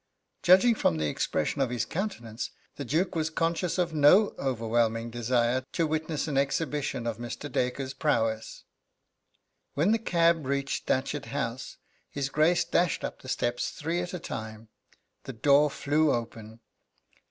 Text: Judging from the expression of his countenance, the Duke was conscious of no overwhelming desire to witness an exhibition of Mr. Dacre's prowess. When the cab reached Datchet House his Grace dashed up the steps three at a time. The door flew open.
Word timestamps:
Judging 0.41 0.73
from 0.73 0.97
the 0.97 1.05
expression 1.07 1.61
of 1.61 1.69
his 1.69 1.85
countenance, 1.85 2.49
the 2.75 2.83
Duke 2.83 3.13
was 3.13 3.29
conscious 3.29 3.77
of 3.77 3.93
no 3.93 4.33
overwhelming 4.39 5.11
desire 5.11 5.63
to 5.73 5.85
witness 5.85 6.27
an 6.27 6.39
exhibition 6.39 7.05
of 7.05 7.19
Mr. 7.19 7.51
Dacre's 7.51 7.93
prowess. 7.93 8.63
When 9.75 9.91
the 9.91 9.99
cab 9.99 10.47
reached 10.47 10.87
Datchet 10.87 11.25
House 11.25 11.77
his 12.09 12.29
Grace 12.29 12.65
dashed 12.65 13.03
up 13.03 13.21
the 13.21 13.29
steps 13.29 13.69
three 13.69 14.01
at 14.01 14.15
a 14.15 14.19
time. 14.19 14.69
The 15.25 15.33
door 15.33 15.69
flew 15.69 16.11
open. 16.11 16.61